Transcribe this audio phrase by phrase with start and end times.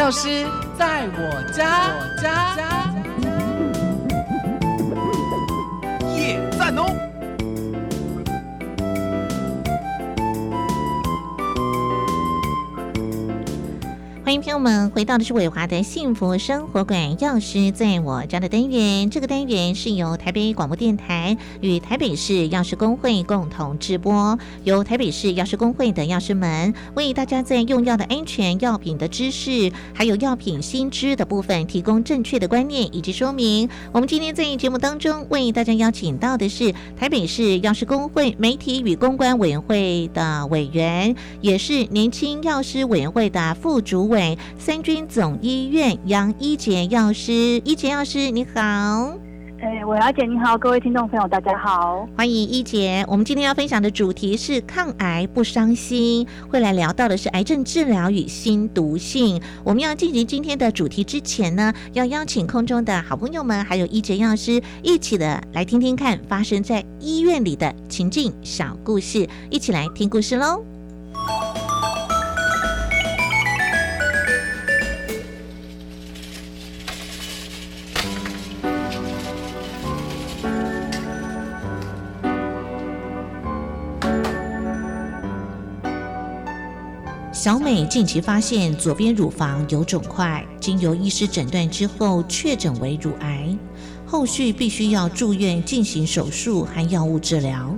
[0.00, 0.46] 教师
[0.78, 2.89] 在我家，我家。
[14.30, 19.10] 欢迎朋友们回到的是伟华的幸福生活馆，药师在我家的单元。
[19.10, 33.68] 这个单元是由台北广播电台与台北市药师工会共同直播，由台北市药师工会的药师们为大家在用药的安全、药品的知识，还有药品新知的部分提供正确的观念以及说明。
[33.90, 44.19] 我们今天在节目当中为大家邀请到的是台北市药师工会媒体与公关委员会的委员，也是年轻药师委员会的副主委。
[44.58, 47.32] 三军总医院杨一杰药师，
[47.64, 49.16] 一杰药师你好，
[49.62, 53.04] 哎，我姚姐你好，各位听众朋友大家好，欢迎一杰。
[53.08, 59.40] 我们今天要分享的主题是抗癌不伤心，会来聊到的是癌症治疗与新毒性。
[59.64, 70.62] 我们要进行今天的主题之前呢，要邀请空中的好朋友们，还有一杰药师一起的来听听看发生在医院里的情境小故事，一起来听故事喽。
[87.42, 93.56] 小美近期发现左边乳房有肿块，经由医师诊断之后确诊为乳癌，
[94.04, 97.74] 后续必须要住院进行手术和药物治疗。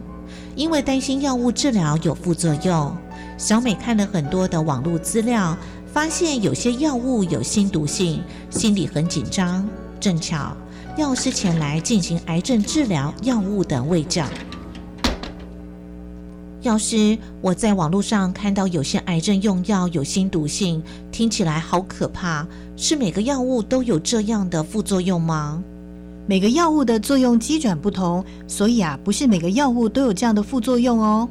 [0.56, 2.92] 因为担心药物治疗有副作用，
[3.38, 5.56] 小美看了很多的网络资料，
[5.92, 9.64] 发现有些药物有新毒性，心里很紧张。
[10.00, 10.56] 正巧
[10.98, 14.26] 药师前来进行癌症治疗药物的喂教。
[16.62, 22.46] 药师，我在网络上看到有些癌症用药有新毒性，听起来好可怕。
[22.76, 25.60] 是每个药物都有这样的副作用吗？
[26.24, 31.28] 每个药物的作用机转不同，所以啊，不是每个药物都有这样的副作用哦。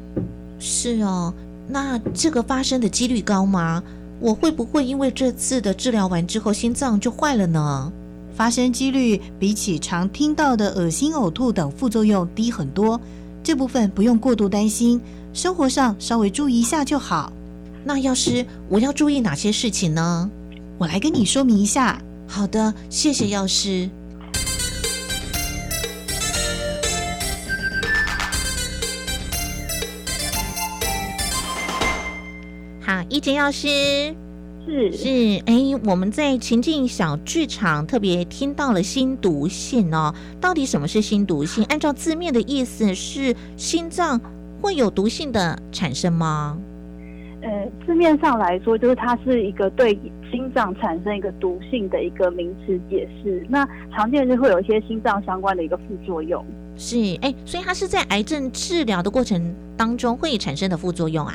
[0.59, 1.33] 是哦，
[1.65, 3.81] 那这个发生的几率高吗？
[4.19, 7.91] 我会不会因为这次的治疗完之后心脏就坏了呢？
[8.33, 12.99] 发生几率比起常听到的恶心、呕吐等副作用低很多，
[13.41, 14.99] 这部分不用过度担心。
[15.33, 17.31] 生活上稍微注意一下就好。
[17.83, 20.29] 那药师，我要注意哪些事情呢？
[20.77, 22.01] 我来跟你说明一下。
[22.27, 23.89] 好的，谢谢药师。
[32.81, 34.13] 好，一杰药师
[34.65, 35.55] 是是，哎，
[35.85, 40.13] 我们在情境小剧场特别听到了心毒性哦。
[40.39, 41.63] 到底什么是心毒性？
[41.65, 44.19] 按照字面的意思是心脏。
[44.61, 46.57] 会有毒性的产生吗？
[47.41, 49.99] 呃，字面上来说，就是它是一个对
[50.31, 53.43] 心脏产生一个毒性的一个名词解释。
[53.49, 56.45] 那常见是会有一些心脏相关的一个副作用。
[56.77, 61.33] 是，哎，所以它是在癌症治疗的过程当中会产生的副作用啊。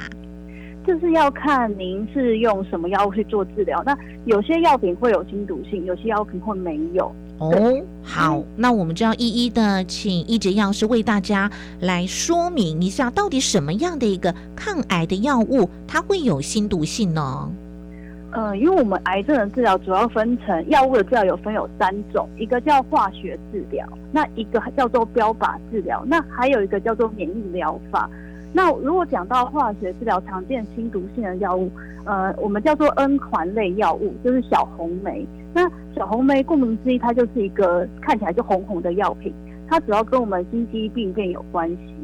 [0.86, 3.82] 就是要看您是用什么药物去做治疗。
[3.84, 3.92] 那
[4.26, 7.12] 有些药品会有心毒性，有些药品会没有。
[7.38, 17.50] 哦，好，那我们就要一一的请一节药师为大家来说明一下，到底什么样的一个抗癌的药物它会有心毒性呢？
[18.32, 28.08] 呃，因为我们癌症的治疗主要分成药物的治疗有分有三种，一个叫化学治疗，那一个叫做标靶治疗，那还有一个叫做免疫疗法。
[28.53, 31.70] 那如果讲到化学治疗常见心毒性的药物，
[32.04, 35.26] 呃，我们叫做 N 环类药物，就是小红莓。
[35.56, 39.33] 那小红莓顾名思义，它就是一个看起来就红红的药品，
[39.67, 41.94] 它主要跟我们心肌病变有关系。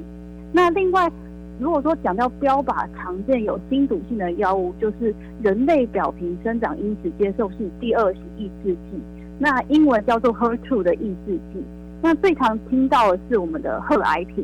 [0.55, 1.13] 那另外，
[1.61, 8.99] 如果说讲到标靶常见有心毒性的药物，就是人类表皮生长因子接受性第二型抑制剂，
[9.39, 11.63] 那英文叫做 HER2 的抑制剂。
[12.01, 14.43] 那最常听到的是我们的赫癌平。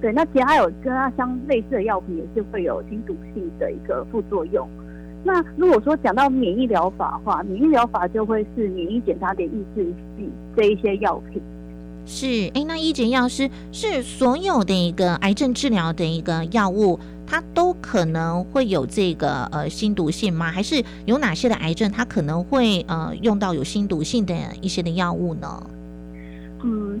[0.00, 4.66] 对，那其他有跟它相类似的药品也是会有心毒性的一个副作用。
[5.28, 10.26] 那如果说讲到免疫疗法的话，免疫疗法就会是免疫检查点抑制剂
[10.56, 11.42] 这一些药品。
[12.06, 20.50] 是，哎，那一检药师是所有的一个癌症治疗的一个药物，它都可能会有这个呃心毒性吗？
[20.50, 25.62] 还是有哪些的癌症它可能会呃用到有心毒性的一些的药物呢？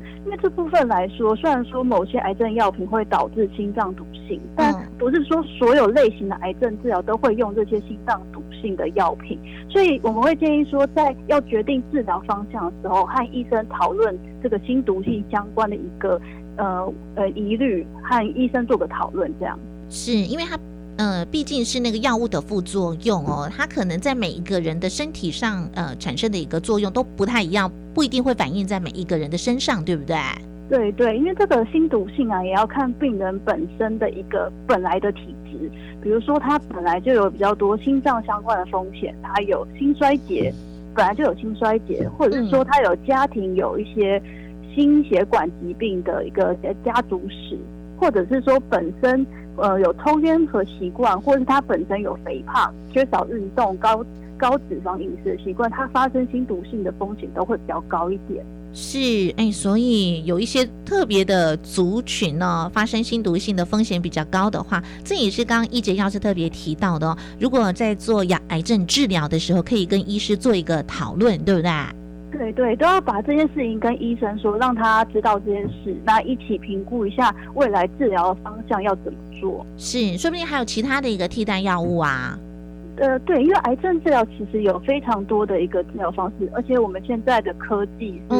[0.02, 9.38] 嗯，因为这部分来说，虽然说某些癌症药品会导致心脏毒性，但不是说所有类型的癌症治疗都会用这些心脏毒性的药品。
[9.70, 16.20] 所以我们会建议说，在要决定治疗方向的时候，和医生讨论这个心毒性相关的一个
[16.56, 19.58] 呃呃疑虑，和医生做个讨论，这样。
[19.90, 20.58] 是因为他
[20.98, 30.16] 呃，毕竟是那个药物的副作用哦，它可能在每一个人的身体上呃产生的一个作用都不太一样，不一定会反映在每一个人的身上，对不对？
[30.68, 35.70] 对对，因为这个心毒性啊，也要看病人本身的一个本来的体质，
[36.02, 40.52] 比如说他本来就有比较多心脏相关的风险，他有心衰竭，
[40.96, 44.20] 本来就有心衰竭，或者是说他有家庭有一些
[44.74, 47.56] 心血管疾病的一个家族史，
[48.00, 49.24] 或者是说本身。
[49.58, 54.04] 呃，有抽烟和习惯，或者是他本身有肥胖、缺少运动、高
[54.36, 58.44] 高脂肪饮食的习惯，他发生心毒性的风险都会比较高一点。
[58.72, 67.16] 是，哎，所以有一些特别的族群呢，发生心毒性的风险比较高的话，这也是刚刚一杰药师特别提到的哦。
[67.40, 71.70] 如果在做牙癌症治疗的时候，可以跟医师做一个讨论，对不对？
[72.30, 79.64] 对对，都要把这件事情跟医生说，让他知道这件事，那一起评估一下未来治疗的方向要怎么做。
[79.76, 82.38] 是，说不定还有其他的一个替代药物啊。
[82.96, 88.36] 呃，对，因为癌症治疗其实有非常多的一个治疗方式，而且我们现在的科技是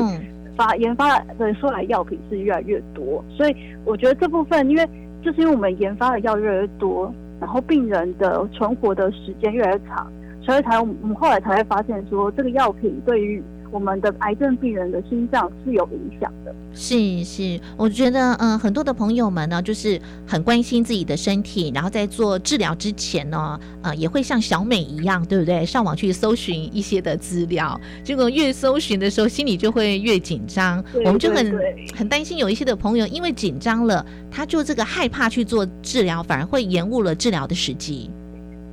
[0.57, 4.85] 发研发的出来药品是越来越多，所以我觉得这部分，因为
[5.23, 10.11] 就是因为我们研发的药越来越多，然后病人的存活的时间越来越长，
[10.43, 16.55] 所以才我们后来才会发现说，这个药品对于我们的癌症病人的心脏是有影响的。
[16.73, 25.67] 是是，我觉得嗯，很多的朋友们呢，就是很关心自己的身体，然后在做治疗之前呢，呃，也会像小美一样，对不对？
[25.67, 30.85] 上网去搜寻一些的资料，结果越搜寻的时候，心里就会越紧张。
[31.05, 31.59] 我们就很
[31.97, 38.11] 很担心，有一些的朋友因为紧张了，他就这个害怕去做治疗，反而会延误了治疗的时机。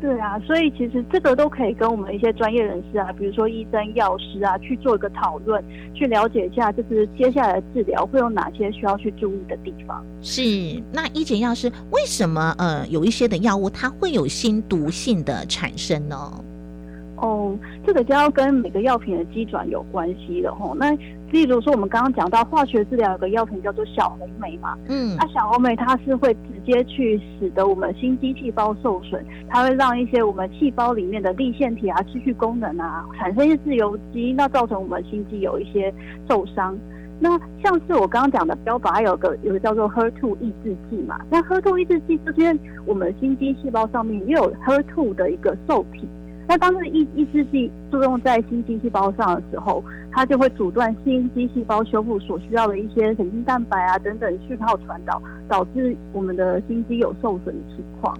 [0.01, 5.63] 对啊，所以其实这个都可以跟我们一些专业人士啊，比如说医生、药师啊，去做一个讨论，
[5.93, 10.05] 去了解一下，就是接下来的治疗会有哪些需要去注意的地方。
[10.21, 10.41] 是，
[10.91, 16.15] 那医检药师为什么呃有一些的药物它会有新毒性的产生呢？
[17.17, 20.75] 哦，这个就要跟每个药品的基转有关系的吼。
[20.75, 20.93] 那
[21.35, 35.93] 例如说，我们刚刚讲到化学治疗有个药品叫做小红莓嘛，嗯，那小红莓它是会直接去使得我们心肌细胞受损，它会让一些我们细胞里面的立腺体啊失去功能啊，产生一些自由基，那造成我们心肌有一些
[36.29, 36.73] 受伤。
[37.19, 46.07] 那像是我刚刚讲的标靶，有个有个叫做 HER2 抑制剂嘛，那 HER2 抑制剂这边我们心肌细胞上面也有 HER2 的一个受体。
[46.47, 58.15] 那当这个抑抑制剂作用在心肌细胞上的时候，它就会阻断心肌细胞修复所需要的一些神经蛋白啊等等讯号传导，导致我们的心肌有受损的情况。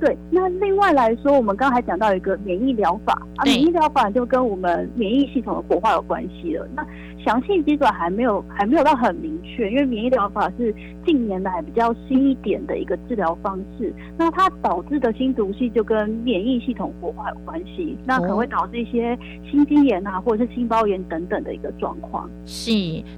[0.00, 6.64] 对，那另外来说，我们刚刚还讲到一个免疫疗法啊，免疫疗法就跟我们免疫系统的活化有关系了。
[6.76, 6.86] 那
[7.28, 13.94] 详细基准还没有还没有到很明确，因为免疫疗法是近年来比较新一点的一个治疗方式。
[14.16, 19.14] 那它导致的心毒性就跟免疫系统活化有关系，那可能会导致一些
[19.50, 22.26] 心肌炎啊，或者是心包炎等等的一个状况。
[22.46, 22.72] 是，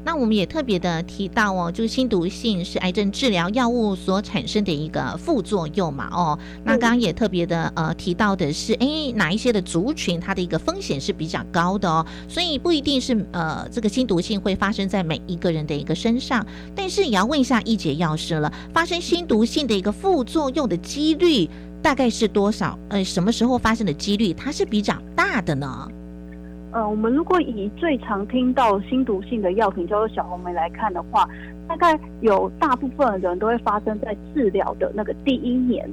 [0.04, 6.36] 那我们也特别的提到哦，就是心毒性是癌症治疗药物所产生的一个副作用嘛，哦。
[6.64, 16.42] 那刚刚也特别的呃提到的是，哎，哪一些的族群它的一个风险是比较高的哦，所以不一定是呃这个心毒性会发生在每一个人的一个身上，
[16.74, 21.46] 但是也要问一下一姐药师了，发生心毒性的一个副作用的几率
[21.82, 22.78] 大概是多少？
[22.88, 25.86] 呃，什么时候发生的几率它是比较大的呢？
[26.72, 31.28] 呃，我们如果以最常听到心毒性的药品叫做小红莓来看的话，
[31.68, 35.86] 大概有大部分的人都会发生在治疗的那个第一年。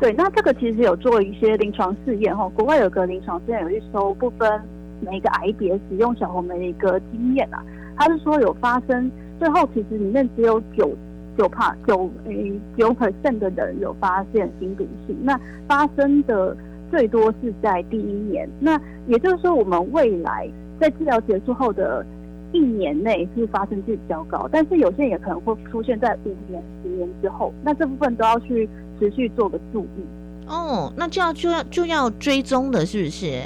[0.00, 4.60] 对，那这个其实有做一些临床试验哈，国外有个临床试验有一收不分
[5.04, 7.62] 每一个癌别使用小红莓的一个经验啊，
[7.96, 10.90] 他是说有发生最后其实里面只有九
[11.36, 16.56] 九帕九诶九 percent 的人有发现心毒性，那发生的
[16.90, 20.48] 最多是在第一年，那也就是说我们未来
[20.80, 22.04] 在治疗结束后的
[22.52, 28.68] 一年内是发生率比较高，但是有些人也可能会出现在五年十年之后，那这部分都要去。
[29.00, 30.04] 持续做个注意
[30.46, 33.42] 哦，那就要就要就要追踪的，是不是？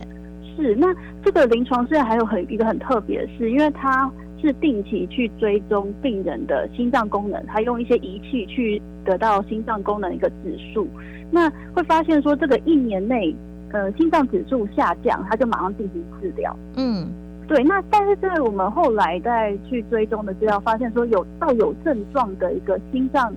[0.62, 0.75] 是。
[0.75, 4.11] 那这个临床现在还有很一个很特别的是，因为它
[4.41, 10.87] 是定期去追踪病人的心脏功能，他用一些仪器去得到心脏功能一个指数。
[11.31, 13.35] 那会发现说，这个一年内，
[13.73, 16.57] 呃，心脏指数下降，他就马上进行治疗。
[16.77, 17.09] 嗯，
[17.47, 17.62] 对。
[17.65, 23.33] 那但是在我们后来再去追踪的资料，发现说有到有症状的一个心脏。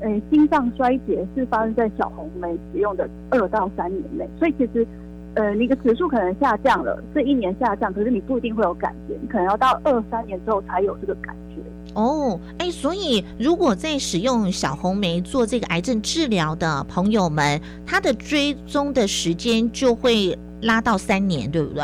[0.00, 4.86] 呃，心脏衰竭是发生在小红莓使用的二到三年内，所以其实，
[5.34, 11.56] 呃，你的指数可能下降了，这一年下降，可是你不一定会有感觉，你可能要到二三年之后才有这个感觉。
[11.94, 21.82] 哦，哎，所以如果在使用小红梅做这个癌症治疗的朋友们，他的追踪的时间就会拉到三年，对不对？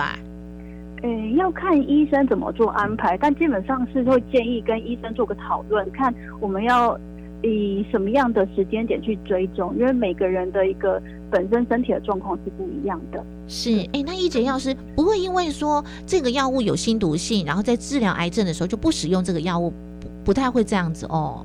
[1.02, 6.98] 嗯，要看医生怎么做安排，但基本上是会建议跟医生做个讨论，看我们要
[7.42, 13.24] 以什么样的时间点去追踪，因为每个人的一个本身身体的状况是不一样的。
[13.46, 19.70] 是，哎，那一节药师不会因为说这个药物有新毒性，然后在治疗癌症的时候就不使用这个药物，
[20.00, 21.44] 不不太会这样子哦。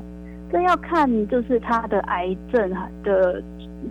[0.51, 2.71] 这要看就是他的癌症
[3.03, 3.41] 的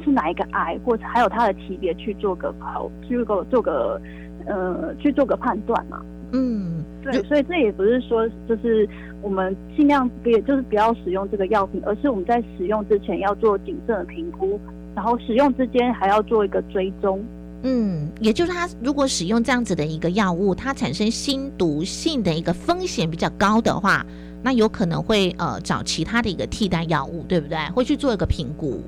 [0.05, 4.01] 是哪一个癌，或者还有他的级别去做个考，去个做个。
[4.47, 6.03] 呃，去做个判断嘛。
[6.37, 8.89] 嗯，对，所以这也不是说就是
[9.23, 14.59] 我们尽量别就是不要使用这个药品，而是我们在使用之前要做谨慎的评估，
[14.97, 17.25] 然后使用之间还要做一个追踪。
[17.63, 24.05] 嗯，也就是他如果使用这样子的一个药物，它产生新毒性的一个风险比较高的话，
[24.43, 27.57] 那有可能会呃找其他的一个替代药物，对不对？
[27.71, 28.83] 会去做一个评估。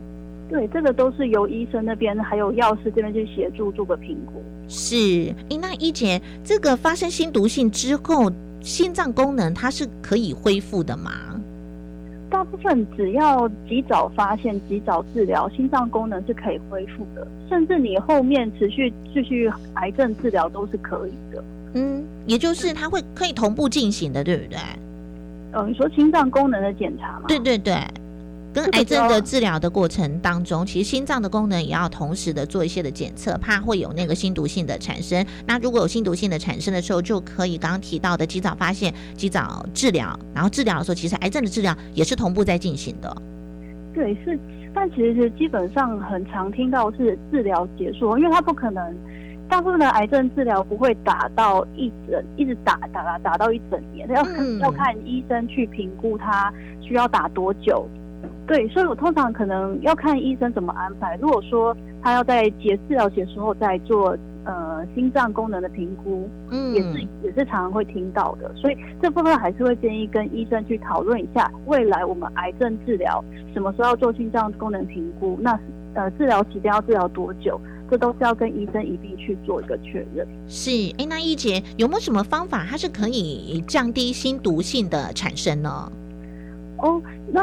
[0.48, 4.42] 对，这个都是由医生那边还有药师这边去协助做个评估。
[4.68, 11.10] 是，哎，那一姐，这个发生心毒性之后，心脏功能它是可以恢复的吗？
[12.28, 21.44] 大部分只要及早发现、及早治疗，心脏功能是可以恢复的，甚至你后面持续继续癌症治疗都是可以的。
[21.74, 24.58] 嗯，也就是它会可以同步进行的，对不对？
[25.52, 27.24] 呃，你说心脏功能的检查吗？
[27.28, 27.74] 对对对。
[28.56, 35.22] 跟癌症的治疗的过程当中，其实心脏的功能也要同时的做一些的检测，怕会有那个心毒性的产生。
[35.46, 40.18] 那如果有心毒性的产生的时候，就可以刚刚提到的及早发现、及早治疗。
[40.34, 43.14] 然后治疗的时候，其实癌症的治疗也是同步在进行的。
[43.92, 44.38] 对，是，
[44.75, 48.82] 但其实基本上很常听到是治疗结束，因为它不可能，
[49.50, 54.26] 大部分的癌症治疗不会打到一整，一直打打打打到一整年，要
[54.60, 57.86] 要看医生去评估他需要打多久。
[58.46, 61.16] 对，所以我通常可能要看医生怎么安排。
[61.20, 68.54] 如果说他要在结治疗结束后再做呃心脏功能的评估，嗯，也是也是常常会听到的。
[68.54, 75.58] 所以这部分还是会建议跟医生去讨论一下，未来我们癌症治疗什么时候要做心脏功能评估，那
[75.94, 77.60] 呃治疗期间要治疗多久，
[77.90, 80.24] 这都是要跟医生一并去做一个确认。
[80.46, 85.90] 是，哎，那一杰有没有什么方法，它是可以降低心毒性的产生呢？
[86.78, 87.42] 哦，那。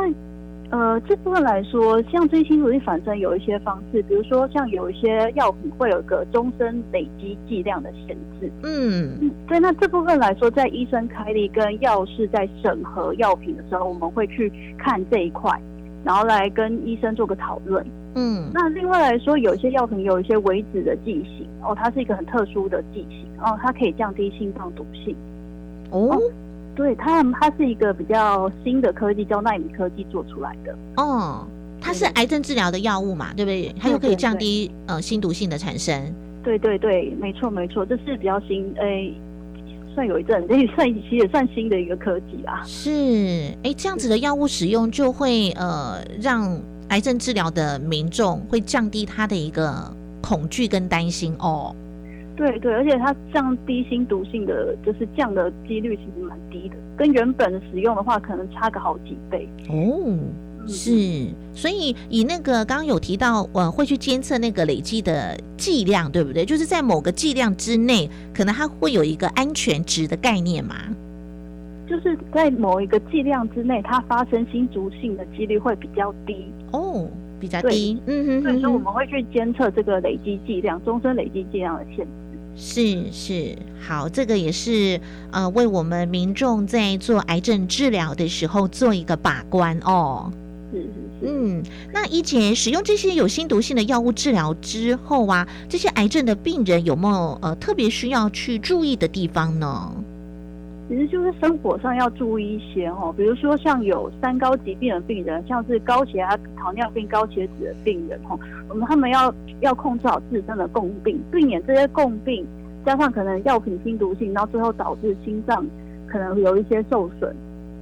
[0.73, 8.51] 呃，这部分来说，像追星毒性反正有一些方式，比如说像有一些药品会有一个终身累积剂量的限制。
[8.63, 9.59] 嗯，对。
[9.59, 15.51] 那这部分来说，在医生开立跟药师在审核药品的时候，我们会去看这一块，
[16.03, 17.85] 然后来跟医生做个讨论。
[18.15, 25.15] 嗯，那另外来说，有一些药品有一些维止的剂型哦，它是一个很特殊的剂型哦，它可以降低心脏毒性。
[25.91, 26.19] 哦。
[26.75, 30.75] 对它，它是一个比较新的科技，叫纳米科技做出来的。
[30.97, 31.45] 哦，
[31.79, 33.73] 它是癌症治疗的药物嘛，对不对？
[33.79, 36.13] 它又可以降低呃新毒性的产生。
[36.43, 39.09] 对对对，没错没错，这是比较新，哎，
[39.93, 42.61] 算有一阵，这也算其实也算新的一个科技啊。
[42.65, 42.89] 是，
[43.63, 51.73] 哎，这样子的药物使用就会呃让癌症治疗的民众会降低他的一个恐惧跟担心哦。
[52.35, 59.47] 对对，而且它降低心毒性的，就是降的几率其实蛮低的，跟原本使用的话，可能差个好几倍。
[59.69, 60.17] 哦，
[60.67, 66.43] 是，所以以那个刚刚有提到，呃，会去监测那个累积的剂量，对不对？
[66.43, 70.75] 就是在某个剂量之内，可能它会有一个安全值的概念嘛？
[71.87, 76.45] 就是在某一个剂量之内，它发生新毒性的几率会比较低。
[76.71, 77.07] 哦。
[77.39, 82.11] 比较低，嗯哼，所以说我们会去监测这个累积剂量，终身累积剂量的限制。
[82.55, 84.99] 是是，好，这个也是
[85.31, 90.31] 呃，为我们民众在做癌症治疗的时候做一个把关哦。
[90.71, 90.87] 是是
[91.19, 99.91] 是，嗯，那一姐使用这些有心毒性的药物治疗之后啊，这些癌症的病人有没有呃特别需要去注意的地方呢？
[100.93, 112.45] 其实就是生活上要注意一些哦，比如说像有三高疾病的病人，像是高血压、糖尿病、高血脂的病人哦，我们他们要要控制好自身的共病，避免这些共病
[112.85, 115.65] 加上可能药品心毒性，然后最后导致心脏
[116.05, 117.35] 可能有一些受损。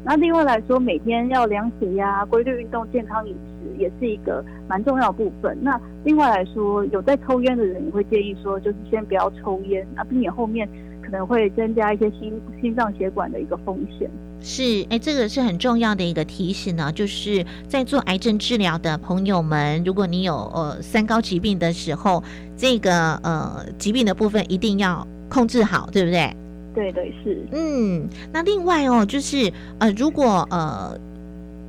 [0.05, 5.57] 那另外来说，每天要量血压、规律运动、健康饮食也是一个蛮重要部分。
[5.61, 10.65] 那另外来说，有在抽烟的人也会建议说，就是先不要抽烟，那，避免后面。
[11.11, 14.09] 可能会增加一些心心脏血管的一个风险。
[14.39, 16.89] 是，哎，这个是很重要的一个提醒呢。
[16.93, 22.23] 就是在做癌症治疗的朋友们，如果你有呃三高疾病的时候，
[22.55, 26.33] 这个呃疾病的部分一定要控制好，对不对？
[26.73, 27.45] 对对是。
[27.51, 30.97] 嗯，那另外哦，就是呃，如果呃。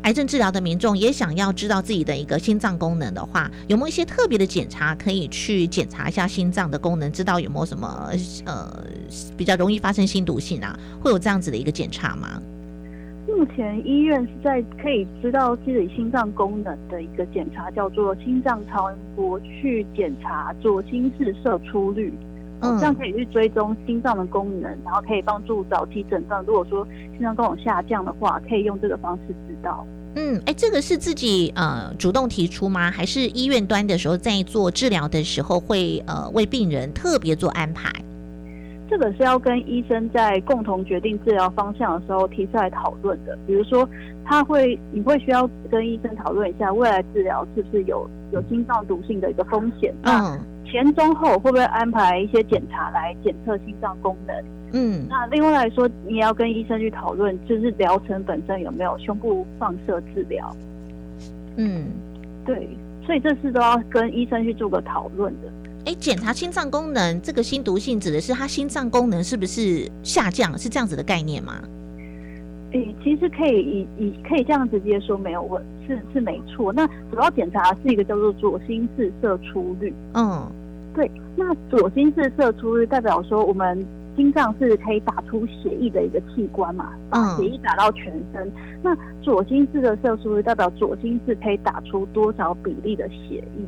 [0.02, 8.10] 癌症治疗的民众也想要知道自己的一个心脏功能的话，有没有一些特别的检查可以去检查一下心脏的功能，知道有没有什么
[8.44, 8.84] 呃
[9.36, 10.76] 比较容易发生心毒性啊？
[11.00, 12.42] 会有这样子的一个检查吗？
[13.28, 22.12] 目前医院是在可以知道自己心脏功能的一个检查，叫做心脏超音波，去检查左心室射出率，
[22.62, 26.42] 嗯这样可以去追踪心脏的功能，然后可以帮助早期诊断。
[26.46, 29.84] 如果说心脏功能下降的话，可以用这个方式知道。
[30.14, 32.90] 嗯，哎，这个是自己呃主动提出吗？
[32.90, 37.90] 还是医院端的时候在做治疗的时候会呃为病人特别做安排？
[38.90, 43.36] 这个是要跟医生在共同决定治疗方向的时候提出来讨论的。
[43.46, 43.88] 比如说，
[44.22, 49.94] 他会你会需要跟医生讨论一下未来治疗是不是有有心脏毒性的一个风险。
[50.02, 50.38] 嗯
[50.72, 54.34] 前中后会不会安排一些检查来检测心脏功能？
[54.72, 60.50] 嗯那另外来说，你也要跟医生去讨论，就是疗程本身有没有胸部放射治疗。
[61.56, 61.88] 嗯，
[62.46, 62.66] 对，
[63.04, 65.52] 所以这次都要跟医生去做个讨论的。
[65.84, 71.60] 哎，检查心脏功能，这个心毒性指的是他心脏功能是不是下降，是这样子的概念吗？
[72.70, 76.72] 诶，其实可以以以可以这样直接说没有问，是是没错。
[76.72, 79.92] 那主要检查是一个叫做左心室射出率。
[80.14, 80.50] 嗯
[80.94, 88.52] 对，那左心室射出率代表说我们心脏是可以打出血液的一个器官嘛，把嗯血液打到全身。
[88.82, 93.64] 那左心室的射出率代表左心室可以打出多少比例的血液。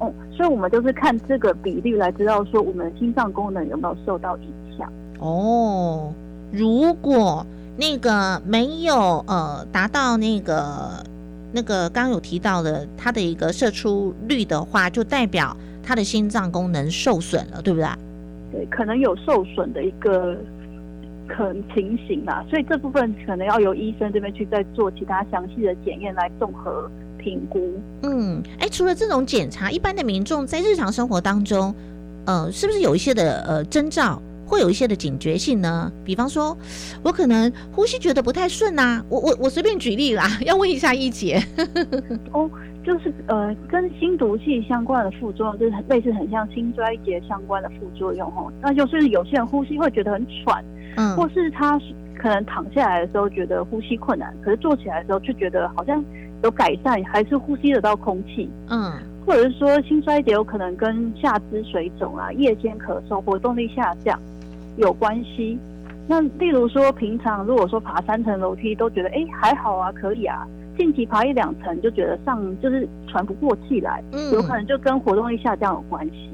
[0.00, 4.88] 哦、所以我们就是看这个比例来知道说我们心脏功能有没有受到影响。
[5.18, 6.12] 哦，
[6.52, 7.44] 如果
[7.76, 11.04] 那个没有呃达到那个
[11.52, 15.56] 那个刚刚有提到的它的一个射出率的话，就代表
[15.88, 17.88] 他的心脏功能受损了，对不对？
[18.52, 20.36] 对，可能有受损的一个
[21.26, 27.72] 可能情形啦，所以这部分可能要由医生这边去再做其他详细的检验来综合评估。
[28.02, 31.74] 嗯，哎，除了这种检查，一般的民众在日常生活当中，
[32.26, 35.90] 呃，是不是有一些的呃征兆，会有一些的警觉性呢？
[36.04, 36.56] 比方说，
[37.02, 41.42] 我可能呼吸觉得不太顺呐、我我我随便举例啦，要问一下一姐。
[42.32, 42.50] 哦，
[42.88, 48.50] 就是呃，跟心毒气相关的副作用，就是很类似很像心衰竭相关的副作用哦。
[48.62, 50.64] 那就是有些人呼吸会觉得很喘，
[50.96, 51.78] 嗯或是他
[52.16, 56.02] 可能躺下来的时候觉得呼吸困难，可是坐起来的时候就觉得好像
[56.42, 58.48] 有改善，还是呼吸得到空气。
[58.70, 58.92] 嗯
[59.26, 64.18] 或者是说心衰竭有可能跟下肢水肿啊、夜间咳嗽、活动力下降
[64.78, 65.58] 有关系。
[66.06, 70.46] 那例如说，平常如果说爬三层楼梯都觉得哎还好啊，可以啊，
[70.78, 76.30] 近期爬一两层就觉得上就是喘不过气来，嗯，有可能就跟活动力下降有关系。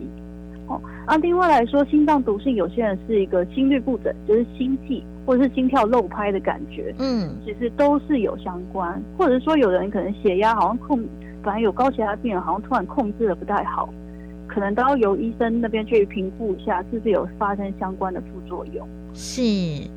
[0.66, 11.02] 哦，啊，另外来说，心脏毒性有些人是一个心律不整，就是心悸或者是心跳漏拍的感觉，嗯其实都是有相关，或者说有人可能血压好像控，
[11.42, 13.88] 本来有高血压病人好像突然控制的不太好，
[14.46, 18.87] 可能都要由医生那边去评估一下，是不是有发生相关的副作用。
[19.16, 19.42] 是，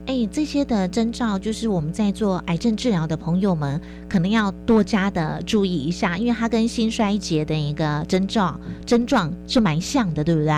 [0.06, 10.54] 哎，这些的征兆就是我们在做癌症治疗的朋友们可能要多加的注意一下，因为它跟心衰竭的一个征兆症状是蛮像的，对不对？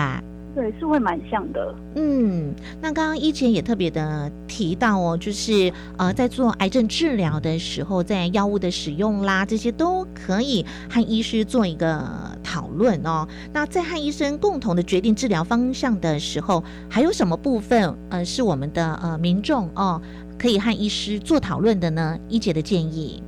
[0.54, 1.74] 对，是会蛮像的。
[1.94, 12.04] 嗯，那刚刚一姐也特别的提到哦，就是呃，在做癌症治疗的时候，在药物的使用啦，这些都可以和医师做一个
[12.42, 13.26] 讨论哦。
[13.52, 20.02] 那在和医生共同的决定治疗方向的时候，还有什么部分呃是我们的呃民众哦
[20.36, 22.18] 可以和医师做讨论的呢？
[22.28, 23.22] 一姐的建议，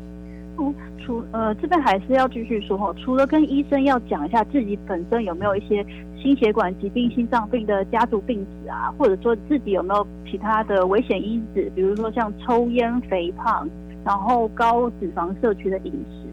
[1.05, 5.85] 除呃这边还是要继续说哦，除了跟医生要讲一下自己本身有没有一些
[6.17, 13.69] 心血管疾病、心脏病的家族病史啊，或者说自己有没有其他的危险因子，比如说像抽烟、肥胖，
[14.05, 16.29] 然后高脂肪摄取的饮食，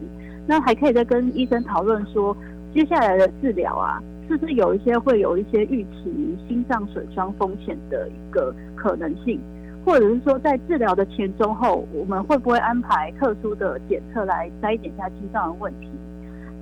[0.46, 2.36] 那还可以再跟医生讨论说，
[2.72, 9.40] 接下来的治疗啊，是不是有一些会有一些预期心脏损伤风险的一个可能性。
[9.84, 15.88] 或者是说，在治疗的前、中、后，我们会不会安排特殊的检测来筛检一下心脏的问题？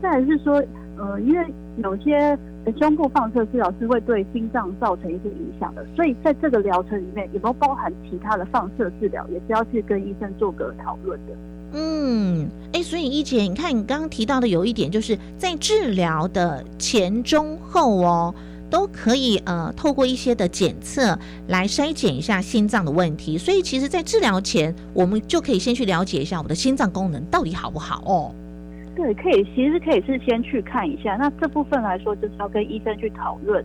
[0.00, 0.62] 再来是说，
[0.96, 1.46] 呃，因为
[1.78, 2.38] 有些
[2.78, 11.32] 胸部放射治疗是会对心脏造成一些影响的，所以在这个疗程里面有没有包含其他的放射治疗，也是要去跟医生做个讨论的。
[11.72, 18.34] 嗯，哎，所以一姐，你看你刚刚提到的有一点，就是在治疗的前、中、后哦。
[18.70, 28.34] 都可以呃，透过一些的检测来筛检一下心脏的问题，所以其实，在治疗前，我们就可以先去了解一下我们的心脏功能到底好不好哦。
[28.94, 31.16] 对，可以，其实可以是先去看一下。
[31.16, 33.64] 那这部分来说，就是要跟医生去讨论。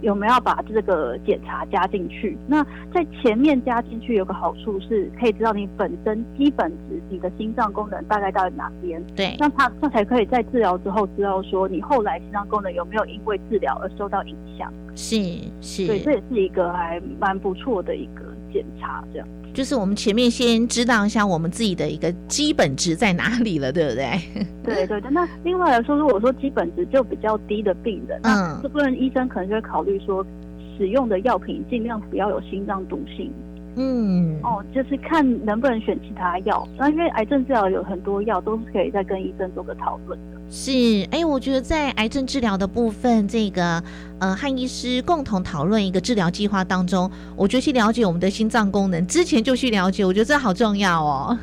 [0.00, 2.36] 有没有把这个检查加进去？
[2.46, 14.72] 那在前面加进去有个好处是，可以知道你本身基本值，你的心脏功能大概到哪边，对，那他他才可以在治疗之后知道说你后来心脏功能有没有因为治疗而受到影响。
[14.94, 15.16] 是
[15.60, 19.28] 是，对，这也是一个还蛮不错的一个检查，这样。
[19.54, 24.20] 就是我们前面先知道一下我们自己的一个基本值在哪里了，对不对？
[24.62, 25.10] 对对对。
[25.10, 30.24] 那另外来说，如果说基本值就比较低的病人，那这部分医生可能就会考虑说，
[30.76, 33.32] 使用的药品尽量不要有心脏毒性。
[33.76, 36.66] 嗯，哦，就是看能不能选其他药。
[36.76, 40.37] 那因为癌症治疗有很多药，都是可以再跟医生做个讨论的。
[40.50, 40.72] 是，
[41.10, 43.82] 哎，我觉得在癌症治疗的部分，这个
[44.18, 51.38] 呃，和医师共同讨论一个治疗计划当中，我就去了解我们的心脏功能，之前就去了解，我觉得这好重要哦。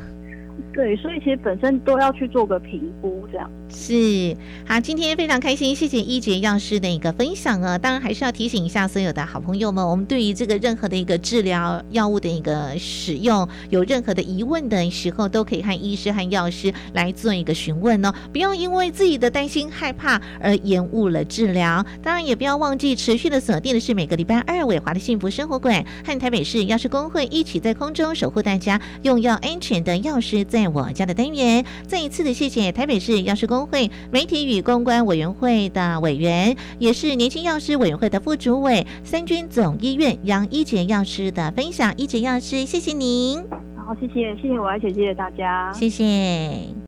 [0.72, 4.80] 对，所以其实本身都要去做个评估，这样是好。
[4.80, 7.76] 今天非常开心，谢谢一杰药师的一个分享啊。
[7.76, 18.14] 当然还是要提醒一下所有的好朋友们，我们对于这个任何的一个治疗药物的一个使用，有任何的疑问的时候，都可以和医师和药师来做一个询问哦。
[18.32, 21.84] 不要因为自己的担心害怕而延误了治疗。
[22.02, 30.66] 当然也不要忘记持续的锁定的是每个礼拜二伟华的幸福生活馆和台北市药师工会一起在空中守护大家用药安全的药师在。
[30.76, 41.96] 我家的单元，再一次的谢谢台北市药师工会媒体与公关委员会的委员，也是年轻药师委员会的副主委，三军总医院杨一杰药师的分享。
[41.96, 43.42] 一杰药师，谢谢您。
[43.76, 46.76] 好，谢谢，谢谢我爱姐，谢谢大家，谢谢。